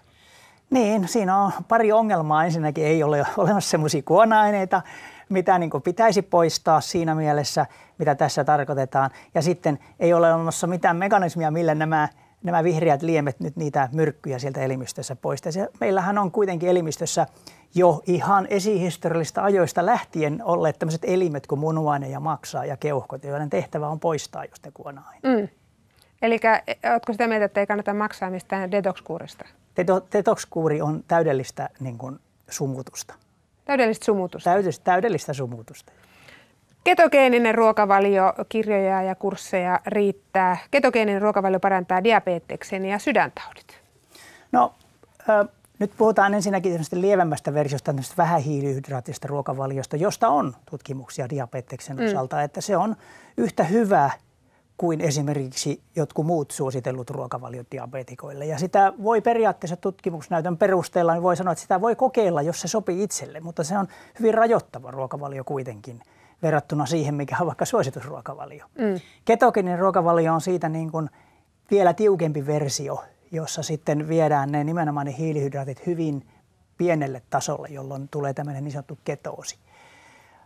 Niin, 0.70 1.08
siinä 1.08 1.38
on 1.38 1.52
pari 1.68 1.92
ongelmaa. 1.92 2.46
Ensinnäkin 2.46 2.86
ei 2.86 3.04
ole 3.04 3.26
olemassa 3.38 3.70
semmoisia 3.70 4.02
kuona-aineita, 4.02 4.82
mitä 5.30 5.60
niin 5.60 5.72
pitäisi 5.84 6.22
poistaa 6.22 6.82
siinä 6.82 7.16
mielessä, 7.16 7.66
mitä 7.98 8.16
tässä 8.16 8.44
tarkoitetaan. 8.44 9.10
Ja 9.36 9.42
sitten 9.42 9.80
ei 10.00 10.14
ole 10.14 10.34
olemassa 10.34 10.68
mitään 10.68 10.98
mekanismia, 10.98 11.52
millä 11.52 11.76
nämä, 11.76 12.08
nämä 12.44 12.64
vihreät 12.64 13.02
liemet 13.02 13.40
nyt 13.40 13.56
niitä 13.56 13.90
myrkkyjä 13.94 14.40
sieltä 14.40 14.62
elimistössä 14.62 15.16
poistaisi. 15.16 15.60
Meillähän 15.80 16.18
on 16.18 16.32
kuitenkin 16.32 16.70
elimistössä 16.70 17.28
jo 17.76 18.04
ihan 18.06 18.48
esihistoriallisista 18.50 19.44
ajoista 19.44 19.86
lähtien 19.86 20.44
olleet 20.44 20.80
tämmöiset 20.80 21.02
elimet 21.06 21.48
kuin 21.48 21.60
munuaine 21.60 22.10
ja 22.10 22.20
maksaa 22.20 22.66
ja 22.66 22.78
keuhkot, 22.78 23.24
joiden 23.24 23.50
tehtävä 23.50 23.88
on 23.88 24.00
poistaa 24.00 24.46
just 24.46 24.66
ne 24.66 24.72
kuona 24.74 25.04
mm. 25.24 25.48
Eli 26.22 26.40
oletko 26.94 27.12
sitä 27.14 27.28
mieltä, 27.28 27.46
että 27.46 27.60
ei 27.60 27.68
kannata 27.68 27.94
maksaa 27.94 28.30
mistään 28.30 28.72
detox-kuurista? 28.72 29.46
Detox-kuuri 30.14 30.82
on 30.82 31.04
täydellistä 31.08 31.70
niin 31.80 31.98
kuin, 31.98 32.20
sumutusta. 32.50 33.14
Täydellistä 33.66 34.06
sumutusta. 34.06 34.50
Täydellistä, 34.50 34.84
täydellistä 34.84 35.34
sumutusta. 35.34 35.92
Ketogeeninen 36.84 37.56
ruokavalio, 37.56 38.34
kirjoja 38.50 39.02
ja 39.02 39.16
kursseja 39.16 39.80
riittää. 39.86 40.58
Ketogeeninen 40.72 41.22
ruokavalio 41.22 41.60
parantaa 41.60 42.04
diabeteksen 42.04 42.86
ja 42.86 43.00
sydäntaudit. 43.00 43.82
No, 44.52 44.74
äh, 45.30 45.48
nyt 45.80 45.92
puhutaan 45.98 46.34
ensinnäkin 46.34 46.80
lievemmästä 46.92 47.54
versiosta, 47.54 47.94
vähähiilihydraattista 48.18 49.28
ruokavaliosta, 49.28 49.96
josta 49.96 50.28
on 50.28 50.56
tutkimuksia 50.70 51.30
diabeteksen 51.30 51.98
mm. 51.98 52.06
osalta, 52.06 52.44
että 52.44 52.62
se 52.62 52.78
on 52.78 52.96
yhtä 53.38 53.64
hyvä 53.64 54.10
kuin 54.78 55.02
esimerkiksi 55.02 55.82
jotkut 55.96 56.26
muut 56.26 56.52
suositellut 56.52 57.10
ruokavaliot 57.10 57.68
diabetikoille. 57.72 58.46
Ja 58.46 58.58
sitä 58.58 58.94
voi 59.04 59.22
periaatteessa 59.22 59.76
tutkimusnäytön 59.76 60.58
perusteella, 60.58 61.14
niin 61.14 61.24
voi 61.24 61.38
sanoa, 61.38 61.52
että 61.52 61.62
sitä 61.62 61.82
voi 61.82 61.96
kokeilla, 61.96 62.42
jos 62.42 62.62
se 62.62 62.68
sopii 62.68 63.04
itselle, 63.04 63.40
mutta 63.40 63.64
se 63.64 63.78
on 63.78 63.88
hyvin 64.20 64.34
rajoittava 64.34 64.92
ruokavalio 64.92 65.44
kuitenkin 65.44 66.02
verrattuna 66.42 66.86
siihen, 66.86 67.16
mikä 67.16 67.38
on 67.40 67.48
vaikka 67.48 67.66
suositusruokavalio. 67.66 68.66
Mm. 68.78 69.00
Ketogeeninen 69.26 69.80
ruokavalio 69.80 70.34
on 70.34 70.42
siitä 70.42 70.70
niin 70.70 70.92
kuin 70.92 71.10
vielä 71.72 71.94
tiukempi 71.94 72.46
versio, 72.46 73.04
jossa 73.32 73.64
sitten 73.64 74.08
viedään 74.08 74.52
ne 74.52 74.64
nimenomaan 74.64 75.06
ne 75.06 75.16
hiilihydraatit 75.18 75.86
hyvin 75.86 76.28
pienelle 76.78 77.22
tasolle, 77.30 77.68
jolloin 77.68 78.08
tulee 78.10 78.34
tämmöinen 78.34 78.64
niin 78.64 78.72
sanottu 78.72 78.98
ketoosi. 79.04 79.58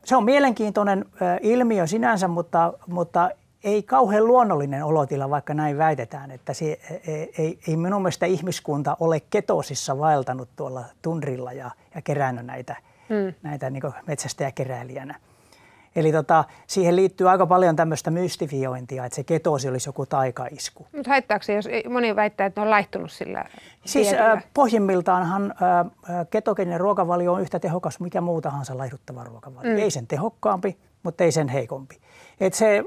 Se 0.04 0.16
on 0.16 0.24
mielenkiintoinen 0.24 1.06
ilmiö 1.42 1.88
sinänsä, 1.88 2.28
mutta, 2.28 2.74
mutta 2.88 3.32
ei 3.64 3.84
kauhean 3.84 4.28
luonnollinen 4.28 4.84
olotila, 4.84 5.30
vaikka 5.30 5.54
näin 5.54 5.78
väitetään, 5.78 6.32
että 6.32 6.54
se, 6.54 6.80
ei, 7.08 7.34
ei, 7.38 7.60
ei 7.68 7.78
minun 7.78 8.02
mielestä 8.02 8.26
ihmiskunta 8.26 8.98
ole 9.00 9.20
ketosissa 9.20 10.00
vaeltanut 10.00 10.50
tuolla 10.56 10.86
tundrilla 11.02 11.54
ja, 11.54 11.72
ja 11.96 12.02
kerännyt 12.02 12.46
näitä, 12.46 12.76
mm. 13.10 13.34
näitä 13.44 13.70
niin 13.70 13.84
metsästäjäkeräilijänä. 14.08 15.20
Eli 15.96 16.12
tota, 16.12 16.44
siihen 16.68 16.96
liittyy 16.96 17.30
aika 17.30 17.46
paljon 17.46 17.76
tämmöistä 17.76 18.12
mystifiointia, 18.12 19.06
että 19.06 19.16
se 19.16 19.24
ketoosi 19.24 19.70
olisi 19.70 19.90
joku 19.90 20.06
taikaisku. 20.06 20.88
Mutta 20.96 21.10
haittaako 21.10 21.44
se, 21.44 21.54
jos 21.54 21.68
moni 21.90 22.16
väittää, 22.16 22.46
että 22.48 22.62
ne 22.62 22.66
on 22.66 22.70
laihtunut 22.70 23.12
sillä 23.12 23.46
Siis 23.86 24.14
äh, 24.14 24.44
pohjimmiltaanhan 24.54 25.52
äh, 25.52 26.28
ketogeninen 26.30 26.80
ruokavalio 26.80 27.34
on 27.34 27.42
yhtä 27.42 27.60
tehokas 27.60 28.00
mikä 28.00 28.22
muu 28.22 28.42
tahansa 28.42 28.78
laihduttava 28.78 29.24
ruokavalio. 29.24 29.72
Mm. 29.72 29.78
Ei 29.78 29.92
sen 29.92 30.08
tehokkaampi, 30.08 30.78
mutta 31.04 31.24
ei 31.24 31.32
sen 31.32 31.48
heikompi. 31.48 31.98
Et 32.40 32.54
se 32.54 32.84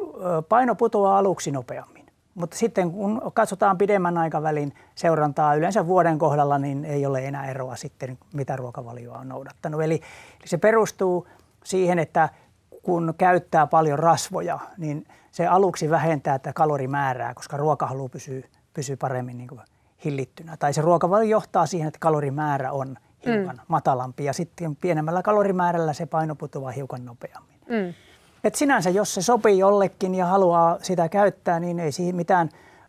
paino 0.49 0.75
putoaa 0.75 1.19
aluksi 1.19 1.51
nopeammin. 1.51 2.05
Mutta 2.35 2.57
sitten 2.57 2.93
kun 2.93 3.23
katsotaan 3.35 3.79
pidemmän 3.79 4.19
aikavälin 4.19 4.75
seurantaa 4.95 5.55
yleensä 5.55 5.87
vuoden 5.87 6.19
kohdalla, 6.19 6.59
niin 6.59 6.85
ei 6.85 7.07
ole 7.07 7.27
enää 7.27 7.51
eroa 7.51 7.77
sitten, 7.77 8.19
mitä 8.35 8.57
ruokavalioa 8.57 9.19
on 9.19 9.29
noudattanut. 9.29 9.83
Eli 9.83 10.01
se 10.45 10.59
perustuu 10.59 11.29
siihen, 11.65 11.99
että 11.99 12.29
kun 12.85 13.15
käyttää 13.19 13.67
paljon 13.67 13.99
rasvoja, 13.99 14.59
niin 14.79 15.07
se 15.31 15.47
aluksi 15.47 15.91
vähentää 15.91 16.39
tätä 16.39 16.53
kalorimäärää, 16.53 17.35
koska 17.35 17.57
ruokahalu 17.57 18.09
pysyy, 18.09 18.45
pysyy 18.75 18.97
paremmin 18.97 19.39
niin 19.39 19.49
kuin 19.49 19.61
hillittynä. 20.05 20.57
Tai 20.57 20.73
se 20.73 20.81
ruokavalio 20.81 21.29
johtaa 21.29 21.67
siihen, 21.67 21.89
että 21.89 21.99
kalorimäärä 22.01 22.73
on 22.73 22.97
hiukan 23.27 23.57
mm. 23.57 23.63
matalampi 23.69 24.25
ja 24.25 24.33
sitten 24.33 24.77
pienemmällä 24.77 25.23
kalorimäärällä 25.23 25.93
se 25.93 26.07
paino 26.07 26.35
putoaa 26.35 26.71
hiukan 26.71 27.05
nopeammin. 27.05 27.61
Mm. 27.69 27.95
Et 28.45 28.55
sinänsä, 28.55 28.91
jos 28.91 29.15
se 29.15 29.23
sopii 29.23 29.59
jollekin 29.59 30.15
ja 30.15 30.27
haluaa 30.27 30.79
sitä 30.83 31.09
käyttää, 31.09 31.61
niin 31.61 31.81
ei 31.81 31.93
siihen 31.93 32.17
mitään 32.17 32.49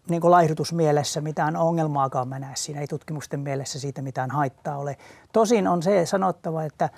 niin 0.09 0.21
kuin 0.21 0.31
laihdutusmielessä 0.31 1.21
mitään 1.21 1.55
ongelmaakaan 1.55 2.27
mä 2.27 2.39
näe 2.39 2.55
siinä. 2.55 2.81
Ei 2.81 2.87
tutkimusten 2.87 3.39
mielessä 3.39 3.79
siitä 3.79 4.01
mitään 4.01 4.31
haittaa 4.31 4.77
ole. 4.77 4.97
Tosin 5.33 5.67
on 5.67 5.83
se 5.83 6.05
sanottava, 6.05 6.63
että 6.63 6.89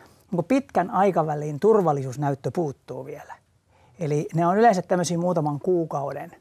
pitkän 0.48 0.92
aikavälin 0.92 1.60
turvallisuusnäyttö 1.60 2.52
puuttuu 2.52 3.06
vielä. 3.06 3.34
Eli 4.00 4.28
ne 4.34 4.48
on 4.48 4.58
yleensä 4.58 4.82
tämmöisiä 4.82 5.18
muutaman 5.18 5.60
kuukauden 5.60 6.32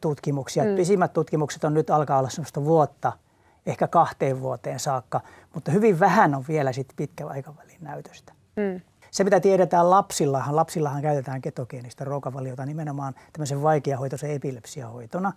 tutkimuksia. 0.00 0.64
Mm. 0.64 0.76
Pisimmät 0.76 1.12
tutkimukset 1.12 1.64
on 1.64 1.74
nyt 1.74 1.90
alkaa 1.90 2.18
olla 2.18 2.28
semmoista 2.28 2.64
vuotta, 2.64 3.12
ehkä 3.66 3.88
kahteen 3.88 4.40
vuoteen 4.40 4.80
saakka, 4.80 5.20
mutta 5.54 5.70
hyvin 5.70 6.00
vähän 6.00 6.34
on 6.34 6.44
vielä 6.48 6.72
sit 6.72 6.88
pitkän 6.96 7.28
aikavälin 7.28 7.78
näytöstä. 7.80 8.32
Mm. 8.56 8.80
Se, 9.10 9.24
mitä 9.24 9.40
tiedetään 9.40 9.90
lapsillahan, 9.90 10.56
lapsillahan 10.56 11.02
käytetään 11.02 11.40
ketogeenistä 11.40 12.04
ruokavaliota 12.04 12.66
nimenomaan 12.66 13.14
tämmöisen 13.32 13.62
vaikeahoitoisen 13.62 14.30
epilepsiahoitona. 14.30 15.32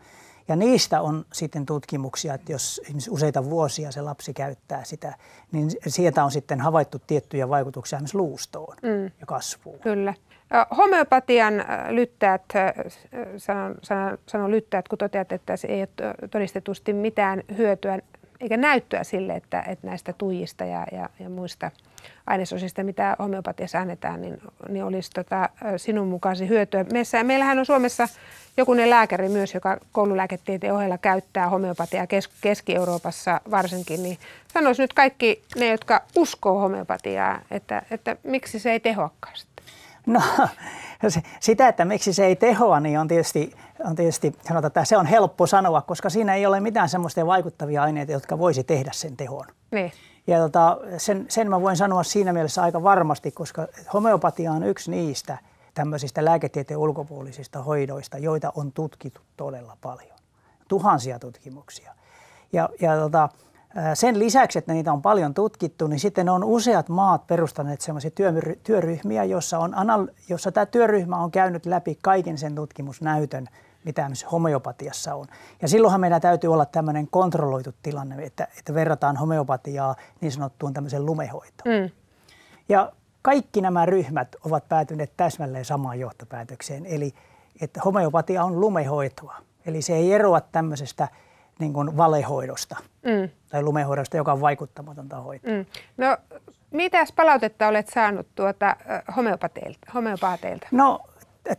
Ja 0.50 0.56
niistä 0.56 1.02
on 1.02 1.26
sitten 1.34 1.66
tutkimuksia, 1.66 2.34
että 2.34 2.52
jos 2.52 2.82
useita 3.10 3.44
vuosia 3.50 3.92
se 3.92 4.02
lapsi 4.02 4.34
käyttää 4.34 4.84
sitä, 4.84 5.14
niin 5.52 5.70
sieltä 5.88 6.24
on 6.24 6.32
sitten 6.32 6.62
havaittu 6.62 7.02
tiettyjä 7.08 7.50
vaikutuksia 7.50 7.98
esimerkiksi 7.98 8.18
luustoon 8.18 8.78
mm. 8.82 9.04
ja 9.04 9.26
kasvuun. 9.26 9.80
Kyllä. 9.80 10.14
Homeopatian 10.78 11.54
lyttäät, 11.90 12.42
sanon, 13.38 13.76
sanon, 13.84 14.18
sanon 14.26 14.52
lyttäät, 14.52 14.88
kun 14.88 14.98
toteat, 14.98 15.32
että 15.32 15.58
se 15.58 15.68
ei 15.68 15.82
ole 15.82 16.30
todistetusti 16.32 16.94
mitään 16.94 17.44
hyötyä 17.58 18.00
eikä 18.42 18.58
näyttöä 18.58 19.04
sille, 19.04 19.34
että, 19.34 19.64
että 19.68 19.88
näistä 19.88 20.14
tuijista 20.14 20.66
ja, 20.66 20.88
ja, 20.92 21.10
ja 21.20 21.30
muista 21.30 21.72
ainesosista, 22.28 22.84
mitä 22.84 23.16
homeopatiassa 23.20 23.80
annetaan, 23.80 24.22
niin, 24.22 24.42
niin 24.70 24.84
olisi 24.84 25.12
tota, 25.12 25.50
sinun 25.78 26.08
mukaasi 26.08 26.48
hyötyä. 26.48 26.86
Meissä, 26.94 27.24
meillähän 27.24 27.60
on 27.60 27.66
Suomessa 27.66 28.08
jokunen 28.58 28.90
lääkäri 28.90 29.30
myös, 29.30 29.54
joka 29.54 29.78
koululääketieteen 29.92 30.74
ohella 30.74 30.98
käyttää 30.98 31.50
homeopatiaa 31.50 32.08
kes, 32.08 32.30
Keski-Euroopassa 32.42 33.42
varsinkin, 33.52 34.04
niin 34.04 34.18
sanoisi 34.54 34.82
nyt 34.82 34.94
kaikki 34.94 35.44
ne, 35.56 35.68
jotka 35.68 36.02
uskoo 36.16 36.60
homeopatiaa, 36.60 37.42
että, 37.52 37.82
että 37.92 38.16
miksi 38.24 38.60
se 38.60 38.72
ei 38.72 38.80
tehokkaasti? 38.80 39.49
No 40.10 40.22
sitä, 41.40 41.68
että 41.68 41.86
miksi 41.86 42.14
se 42.14 42.26
ei 42.26 42.36
tehoa, 42.36 42.80
niin 42.80 43.00
on 43.00 43.08
tietysti, 43.08 43.54
on 43.86 43.96
tietysti 43.96 44.36
sanotaan, 44.48 44.70
että 44.70 44.86
se 44.86 44.98
on 44.98 45.06
helppo 45.06 45.48
sanoa, 45.48 45.82
koska 45.82 46.10
siinä 46.10 46.36
ei 46.36 46.46
ole 46.46 46.60
mitään 46.60 46.90
semmoista 46.90 47.26
vaikuttavia 47.26 47.84
aineita, 47.84 48.12
jotka 48.12 48.40
voisi 48.40 48.64
tehdä 48.64 48.92
sen 48.94 49.18
tehon. 49.18 49.46
Niin. 49.72 49.92
Ja 50.28 50.40
tota, 50.40 50.78
sen, 50.98 51.26
sen 51.30 51.50
mä 51.50 51.62
voin 51.62 51.78
sanoa 51.78 52.04
siinä 52.04 52.34
mielessä 52.34 52.62
aika 52.62 52.84
varmasti, 52.84 53.32
koska 53.32 53.68
homeopatia 53.94 54.52
on 54.52 54.64
yksi 54.64 54.92
niistä 54.92 55.38
tämmöisistä 55.74 56.26
lääketieteen 56.26 56.78
ulkopuolisista 56.78 57.64
hoidoista, 57.64 58.18
joita 58.18 58.54
on 58.56 58.72
tutkittu 58.72 59.22
todella 59.38 59.78
paljon. 59.82 60.20
Tuhansia 60.68 61.20
tutkimuksia. 61.20 61.96
Ja, 62.54 62.70
ja 62.82 62.98
tota, 62.98 63.30
sen 63.94 64.20
lisäksi, 64.20 64.60
että 64.60 64.74
niitä 64.74 64.94
on 64.94 65.02
paljon 65.02 65.34
tutkittu, 65.34 65.88
niin 65.88 66.00
sitten 66.00 66.30
on 66.30 66.44
useat 66.44 66.90
maat 66.90 67.28
perustaneet 67.28 67.82
sellaisia 67.82 68.12
työryhmiä, 68.64 69.24
jossa, 69.24 69.60
on, 69.60 69.74
jossa 70.30 70.52
tämä 70.52 70.66
työryhmä 70.66 71.18
on 71.18 71.32
käynyt 71.32 71.66
läpi 71.66 71.98
kaiken 72.02 72.38
sen 72.38 72.56
tutkimusnäytön, 72.56 73.48
mitä 73.84 74.10
homeopatiassa 74.32 75.16
on. 75.16 75.28
Ja 75.62 75.68
silloinhan 75.68 76.02
meidän 76.02 76.22
täytyy 76.22 76.54
olla 76.54 76.66
tämmöinen 76.66 77.08
kontrolloitu 77.12 77.74
tilanne, 77.82 78.24
että, 78.24 78.48
että 78.60 78.74
verrataan 78.74 79.18
homeopatiaa 79.18 79.96
niin 80.22 80.32
sanottuun 80.32 80.74
tämmöiseen 80.74 81.06
lumehoitoon. 81.06 81.76
Mm. 81.82 81.90
Ja 82.70 82.92
kaikki 83.22 83.62
nämä 83.62 83.86
ryhmät 83.86 84.36
ovat 84.46 84.70
päätyneet 84.70 85.14
täsmälleen 85.18 85.66
samaan 85.66 86.00
johtopäätökseen, 86.00 86.86
eli 86.86 87.14
että 87.62 87.82
homeopatia 87.86 88.44
on 88.44 88.60
lumehoitoa. 88.60 89.36
Eli 89.66 89.82
se 89.82 89.96
ei 89.96 90.14
eroa 90.14 90.42
tämmöisestä 90.42 91.08
niin 91.60 91.74
kuin 91.74 91.98
valehoidosta 91.98 92.76
mm. 93.06 93.30
tai 93.50 93.64
lumehoidosta, 93.64 94.18
joka 94.18 94.34
on 94.34 94.42
vaikuttamatonta 94.42 95.16
hoitoa. 95.16 95.54
Mm. 95.54 95.66
No, 95.98 96.18
mitäs 96.72 97.12
palautetta 97.12 97.68
olet 97.68 97.88
saanut 97.88 98.28
tuota 98.36 98.76
homeopaateilta? 99.16 100.68
No, 100.72 101.00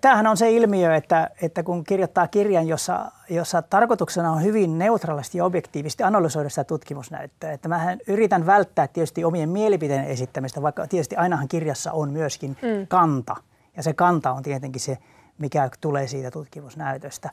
tämähän 0.01 0.27
on 0.27 0.37
se 0.37 0.51
ilmiö, 0.51 0.95
että, 0.95 1.31
että 1.43 1.63
kun 1.63 1.85
kirjoittaa 1.85 2.29
kirjan, 2.29 2.69
jossa, 2.69 3.13
jossa 3.31 3.63
tarkoituksena 3.63 4.33
on 4.33 4.43
hyvin 4.43 4.79
neutraalisti 4.79 5.39
ja 5.39 5.45
objektiivisesti 5.45 6.03
analysoida 6.03 6.49
sitä 6.49 6.65
tutkimusnäyttöä, 6.65 7.53
että 7.53 7.69
mä 7.69 7.97
yritän 8.07 8.47
välttää 8.47 8.89
tietysti 8.89 9.25
omien 9.25 9.49
mielipiteen 9.49 10.05
esittämistä, 10.05 10.63
vaikka 10.63 10.87
tietysti 10.87 11.17
ainahan 11.17 11.49
kirjassa 11.49 11.93
on 11.93 12.11
myöskin 12.11 12.51
mm. 12.51 12.87
kanta. 12.89 13.37
Ja 13.77 13.83
se 13.83 13.93
kanta 13.93 14.33
on 14.33 14.43
tietenkin 14.43 14.81
se, 14.81 14.99
mikä 15.41 15.71
tulee 15.81 16.07
siitä 16.07 16.31
tutkimusnäytöstä. 16.31 17.31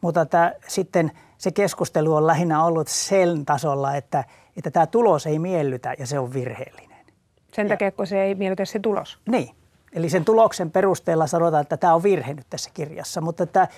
Mutta 0.00 0.20
että 0.20 0.54
sitten 0.68 1.10
se 1.38 1.50
keskustelu 1.50 2.14
on 2.14 2.26
lähinnä 2.26 2.64
ollut 2.64 2.88
sen 2.88 3.44
tasolla, 3.44 3.94
että, 3.94 4.24
että 4.56 4.70
tämä 4.70 4.86
tulos 4.86 5.26
ei 5.26 5.38
miellytä 5.38 5.94
ja 5.98 6.06
se 6.06 6.18
on 6.18 6.32
virheellinen. 6.32 7.06
Sen 7.52 7.68
takia, 7.68 7.92
kun 7.92 8.06
se 8.06 8.22
ei 8.22 8.34
miellytä 8.34 8.64
se 8.64 8.78
tulos? 8.78 9.18
Niin. 9.28 9.50
Eli 9.92 10.10
sen 10.10 10.24
tuloksen 10.24 10.70
perusteella 10.70 11.26
sanotaan, 11.26 11.62
että 11.62 11.76
tämä 11.76 11.94
on 11.94 12.02
virhe 12.02 12.34
nyt 12.34 12.46
tässä 12.50 12.70
kirjassa. 12.74 13.20
Mutta 13.20 13.42
että 13.42 13.68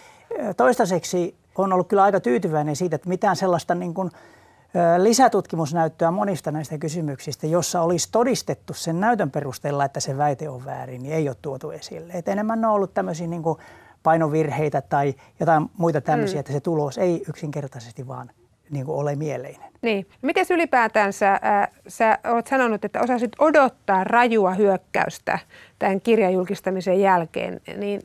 toistaiseksi 0.56 1.34
on 1.58 1.72
ollut 1.72 1.88
kyllä 1.88 2.02
aika 2.02 2.20
tyytyväinen 2.20 2.76
siitä, 2.76 2.96
että 2.96 3.08
mitään 3.08 3.36
sellaista 3.36 3.74
niin 3.74 3.94
kuin, 3.94 4.10
lisätutkimusnäyttöä 4.98 6.10
monista 6.10 6.52
näistä 6.52 6.78
kysymyksistä, 6.78 7.46
jossa 7.46 7.80
olisi 7.80 8.08
todistettu 8.12 8.74
sen 8.74 9.00
näytön 9.00 9.30
perusteella, 9.30 9.84
että 9.84 10.00
se 10.00 10.16
väite 10.16 10.48
on 10.48 10.64
väärin, 10.64 11.02
niin 11.02 11.14
ei 11.14 11.28
ole 11.28 11.36
tuotu 11.42 11.70
esille. 11.70 12.12
Et 12.12 12.28
enemmän 12.28 12.64
on 12.64 12.70
ollut 12.70 12.94
tämmöisiä 12.94 13.26
niin 13.26 13.42
kuin 13.42 13.58
painovirheitä 14.02 14.82
tai 14.82 15.14
jotain 15.40 15.70
muita 15.76 16.00
tämmöisiä, 16.00 16.36
mm. 16.36 16.40
että 16.40 16.52
se 16.52 16.60
tulos 16.60 16.98
ei 16.98 17.22
yksinkertaisesti 17.28 18.08
vaan 18.08 18.30
niin 18.70 18.86
kuin 18.86 18.98
ole 18.98 19.16
mieleinen. 19.16 19.70
Niin. 19.82 20.06
Miten 20.22 20.46
ylipäätään 20.50 21.12
sä, 21.12 21.32
äh, 21.32 21.68
sä 21.88 22.18
olet 22.24 22.46
sanonut, 22.46 22.84
että 22.84 23.00
osasit 23.00 23.32
odottaa 23.38 24.04
rajua 24.04 24.54
hyökkäystä 24.54 25.38
tämän 25.78 26.00
kirjan 26.00 26.32
julkistamisen 26.32 27.00
jälkeen, 27.00 27.60
niin 27.76 28.00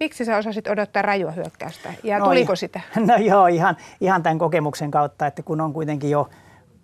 miksi 0.00 0.24
sä 0.24 0.36
osasit 0.36 0.68
odottaa 0.68 1.02
rajua 1.02 1.30
hyökkäystä 1.30 1.94
ja 2.02 2.18
no, 2.18 2.24
tuliko 2.24 2.56
sitä? 2.56 2.80
No 3.06 3.16
joo, 3.16 3.46
ihan, 3.46 3.76
ihan 4.00 4.22
tämän 4.22 4.38
kokemuksen 4.38 4.90
kautta, 4.90 5.26
että 5.26 5.42
kun 5.42 5.60
on 5.60 5.72
kuitenkin 5.72 6.10
jo 6.10 6.28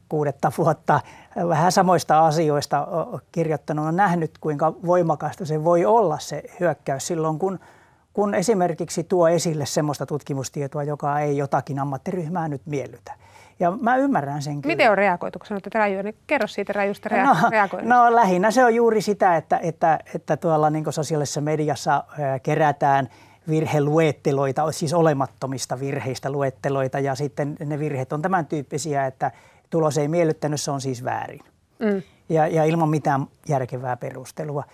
kuudetta 0.08 0.52
vuotta 0.58 1.00
vähän 1.48 1.72
samoista 1.72 2.26
asioista 2.26 2.86
kirjoittanut, 3.32 3.86
on 3.86 3.96
nähnyt 3.96 4.38
kuinka 4.38 4.72
voimakasta 4.86 5.44
se 5.44 5.64
voi 5.64 5.84
olla 5.84 6.18
se 6.18 6.42
hyökkäys 6.60 7.06
silloin, 7.06 7.38
kun– 7.38 7.58
kun 8.16 8.34
esimerkiksi 8.34 9.04
tuo 9.04 9.28
esille 9.28 9.66
semmoista 9.66 10.06
tutkimustietoa, 10.06 10.82
joka 10.82 11.20
ei 11.20 11.36
jotakin 11.36 11.78
ammattiryhmää 11.78 12.48
nyt 12.48 12.62
miellytä. 12.66 13.12
Ja 13.60 13.70
mä 13.80 13.96
ymmärrän 13.96 14.42
sen 14.42 14.62
kyllä. 14.62 14.72
Miten 14.72 14.90
on 14.90 14.98
reagoitu, 14.98 15.38
kun 15.38 15.46
sanot, 15.46 15.66
että 15.66 15.78
raju, 15.78 16.02
niin 16.02 16.14
kerro 16.26 16.46
siitä 16.46 16.72
rajusta 16.72 17.08
rea- 17.08 17.26
no, 17.26 17.50
reagoinnista. 17.50 17.94
No 17.94 18.14
lähinnä 18.14 18.50
se 18.50 18.64
on 18.64 18.74
juuri 18.74 19.02
sitä, 19.02 19.36
että, 19.36 19.58
että, 19.62 19.98
että 20.14 20.36
tuolla 20.36 20.70
niin 20.70 20.84
sosiaalisessa 20.90 21.40
mediassa 21.40 22.04
kerätään 22.42 23.08
virheluetteloita, 23.48 24.72
siis 24.72 24.94
olemattomista 24.94 25.80
virheistä 25.80 26.30
luetteloita 26.30 26.98
ja 26.98 27.14
sitten 27.14 27.56
ne 27.64 27.78
virheet 27.78 28.12
on 28.12 28.22
tämän 28.22 28.46
tyyppisiä, 28.46 29.06
että 29.06 29.30
tulos 29.70 29.98
ei 29.98 30.08
miellyttänyt, 30.08 30.60
se 30.60 30.70
on 30.70 30.80
siis 30.80 31.04
väärin. 31.04 31.40
Mm. 31.78 32.02
Ja, 32.28 32.46
ja 32.46 32.64
ilman 32.64 32.88
mitään 32.88 33.26
järkevää 33.48 33.96
perustelua. 33.96 34.64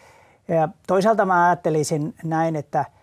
Ja 0.49 0.69
toisaalta 0.87 1.27
mä 1.27 1.47
ajattelisin 1.47 2.15
näin, 2.25 2.57
että– 2.57 2.85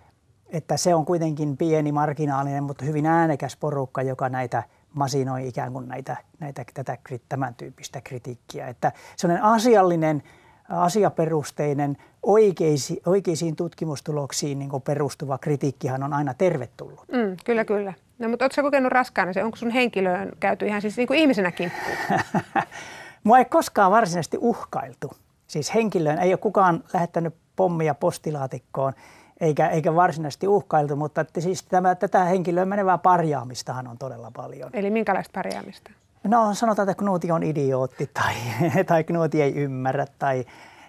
että 0.49 0.77
se 0.77 0.95
on 0.95 1.05
kuitenkin 1.05 1.57
pieni, 1.57 1.91
marginaalinen, 1.91 2.63
mutta 2.63 2.85
hyvin 2.85 3.05
äänekäs 3.05 3.57
porukka, 3.57 4.01
joka 4.01 4.29
näitä 4.29 4.63
masinoi 4.93 5.47
ikään 5.47 5.73
kuin 5.73 5.87
näitä, 5.87 6.17
näitä 6.39 6.65
tätä, 6.73 6.97
tämän 7.29 7.55
tyyppistä 7.55 8.01
kritiikkiä. 8.01 8.67
Että 8.67 8.91
sellainen 9.15 9.43
asiallinen, 9.43 10.23
asiaperusteinen, 10.69 11.97
oikeisi, 12.23 13.01
oikeisiin 13.05 13.55
tutkimustuloksiin 13.55 14.59
niin 14.59 14.69
perustuva 14.83 15.37
kritiikkihan 15.37 16.03
on 16.03 16.13
aina 16.13 16.33
tervetullut. 16.33 16.99
Mm, 17.11 17.37
kyllä, 17.45 17.65
kyllä. 17.65 17.93
No, 18.19 18.29
mutta 18.29 18.45
oletko 18.45 18.61
kokenut 18.61 18.91
raskaana 18.91 19.33
se? 19.33 19.43
Onko 19.43 19.57
sun 19.57 19.69
henkilöön 19.69 20.31
käyty 20.39 20.65
ihan 20.67 20.81
siis 20.81 20.97
niin 20.97 21.07
kuin 21.07 21.19
ihmisenä 21.19 21.51
kimppuun? 21.51 21.97
Mua 23.23 23.37
ei 23.37 23.45
koskaan 23.45 23.91
varsinaisesti 23.91 24.37
uhkailtu. 24.41 25.11
Siis 25.47 25.73
henkilöön 25.73 26.19
ei 26.19 26.31
ole 26.31 26.37
kukaan 26.37 26.83
lähettänyt 26.93 27.35
pommia 27.55 27.95
postilaatikkoon 27.95 28.93
eikä, 29.41 29.67
eikä 29.67 29.95
varsinaisesti 29.95 30.47
uhkailtu, 30.47 30.95
mutta 30.95 31.21
että 31.21 31.41
siis 31.41 31.63
tämä, 31.63 31.95
tätä 31.95 32.23
henkilöä 32.23 32.65
menevää 32.65 32.97
parjaamistahan 32.97 33.87
on 33.87 33.97
todella 33.97 34.31
paljon. 34.35 34.69
Eli 34.73 34.89
minkälaista 34.89 35.31
parjaamista? 35.33 35.91
No 36.23 36.53
sanotaan, 36.53 36.89
että 36.89 37.03
Knuuti 37.03 37.31
on 37.31 37.43
idiootti 37.43 38.09
tai, 38.13 38.33
tai 38.87 39.03
Knuuti 39.03 39.41
ei 39.41 39.55
ymmärrä. 39.55 40.05
Tai, 40.19 40.45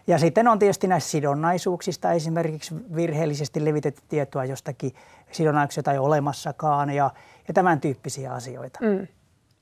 ja 0.07 0.19
sitten 0.19 0.49
on 0.49 0.59
tietysti 0.59 0.87
näistä 0.87 1.11
sidonnaisuuksista 1.11 2.13
esimerkiksi 2.13 2.75
virheellisesti 2.97 3.65
levitetty 3.65 4.03
tietoa 4.09 4.45
jostakin 4.45 4.93
sidonnaisuuksia 5.31 5.83
tai 5.83 5.99
olemassakaan 5.99 6.91
ja, 6.91 7.11
ja 7.49 7.55
tämän 7.55 7.81
tyyppisiä 7.81 8.33
asioita. 8.33 8.79
Mm. 8.83 9.07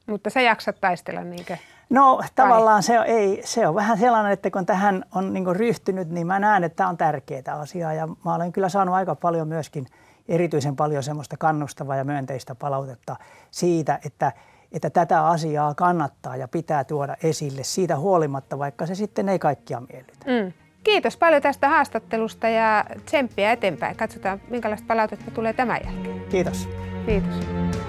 Mutta 0.07 0.31
se 0.31 0.43
jaksat 0.43 0.77
taistella 0.81 1.21
niinkö? 1.21 1.57
No 1.91 2.23
tavallaan 2.35 2.83
se, 2.83 2.97
ei, 2.97 3.43
se 3.45 3.69
on 3.69 3.75
vähän 3.75 3.99
sellainen, 3.99 4.33
että 4.33 4.51
kun 4.51 4.67
tähän 4.67 5.05
on 5.15 5.33
niin 5.33 5.57
ryhtynyt, 5.57 6.11
niin 6.11 6.27
mä 6.27 6.39
näen, 6.39 6.65
että 6.65 6.77
tämä 6.77 6.89
on 6.89 6.97
tärkeää 6.97 7.59
asiaa. 7.61 7.93
Ja 7.93 8.07
mä 8.25 8.35
olen 8.35 8.53
kyllä 8.53 8.69
saanut 8.69 8.95
aika 8.95 9.15
paljon 9.15 9.49
myöskin, 9.49 9.87
erityisen 10.29 10.77
paljon 10.77 11.03
semmoista 11.03 11.37
kannustavaa 11.37 11.97
ja 11.97 12.05
myönteistä 12.05 12.55
palautetta 12.55 13.17
siitä, 13.51 13.99
että, 14.05 14.33
että 14.73 14.91
tätä 14.91 15.27
asiaa 15.27 15.75
kannattaa 15.75 16.37
ja 16.37 16.49
pitää 16.49 16.85
tuoda 16.85 17.17
esille 17.23 17.65
siitä 17.65 17.97
huolimatta, 17.97 18.59
vaikka 18.59 18.87
se 18.87 18.95
sitten 18.95 19.29
ei 19.29 19.39
kaikkia 19.39 19.83
miellytä. 19.93 20.27
Mm. 20.27 20.53
Kiitos 20.85 21.17
paljon 21.17 21.43
tästä 21.43 21.69
haastattelusta 21.69 22.49
ja 22.49 22.85
tsemppiä 23.05 23.53
eteenpäin. 23.53 23.97
Katsotaan, 23.97 24.41
minkälaista 24.51 24.87
palautetta 24.89 25.31
tulee 25.31 25.53
tämän 25.53 25.81
jälkeen. 25.85 26.21
Kiitos. 26.29 26.69
Kiitos. 27.07 27.88